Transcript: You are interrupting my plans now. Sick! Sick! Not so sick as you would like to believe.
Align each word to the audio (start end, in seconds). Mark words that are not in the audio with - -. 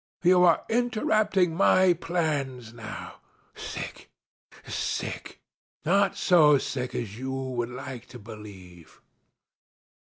You 0.23 0.43
are 0.45 0.63
interrupting 0.67 1.55
my 1.55 1.93
plans 1.93 2.73
now. 2.73 3.17
Sick! 3.53 4.09
Sick! 4.65 5.39
Not 5.85 6.17
so 6.17 6.57
sick 6.57 6.95
as 6.95 7.19
you 7.19 7.31
would 7.31 7.69
like 7.69 8.07
to 8.07 8.17
believe. 8.17 8.99